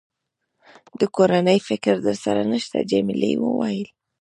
[0.99, 3.89] د کورنۍ فکر در سره نشته؟ جميلې وويل:.